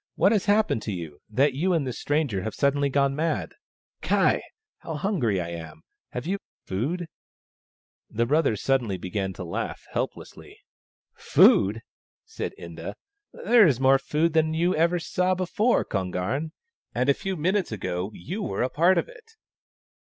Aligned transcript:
"What 0.14 0.32
has 0.32 0.44
happened 0.44 0.82
to 0.82 0.92
you, 0.92 1.22
that 1.30 1.54
you 1.54 1.72
and 1.72 1.86
this 1.86 2.02
40 2.02 2.02
THE 2.02 2.02
STONE 2.02 2.04
AXE 2.04 2.04
OF 2.04 2.04
BURKAMUKK 2.04 2.04
stranger 2.04 2.42
have 2.44 2.54
suddenly 2.54 2.88
gone 2.90 3.16
mad? 3.16 3.54
Ky! 4.02 4.42
how 4.80 4.94
hungry 4.96 5.40
I 5.40 5.48
am! 5.48 5.80
Have 6.10 6.26
you 6.26 6.36
food?" 6.66 7.06
The 8.20 8.26
brothers 8.26 8.60
suddenly 8.60 8.98
began 8.98 9.32
to 9.32 9.42
laugh 9.42 9.86
help 9.92 10.12
lessly." 10.16 10.56
Food!" 11.32 11.80
said 12.26 12.52
Inda." 12.58 12.92
There 13.32 13.66
is 13.66 13.80
more 13.80 13.98
food 13.98 14.34
than 14.34 14.54
ever 14.54 14.96
you 14.96 15.00
saw 15.00 15.34
before, 15.34 15.86
Kon 15.86 16.10
garn, 16.10 16.52
and 16.94 17.08
a 17.08 17.14
few 17.14 17.34
minutes 17.34 17.72
ago 17.72 18.10
you 18.12 18.42
were 18.42 18.68
part 18.68 18.98
of 18.98 19.08
it." 19.08 19.32